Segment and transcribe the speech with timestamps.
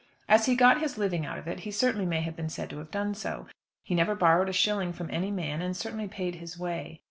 [0.27, 2.79] As he got his living out of it, he certainly may have been said to
[2.79, 3.45] have done so.
[3.83, 6.99] He never borrowed a shilling from any man, and certainly paid his way.